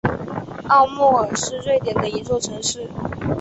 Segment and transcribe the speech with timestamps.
[0.67, 2.89] 奥莫尔是瑞典的一座城市。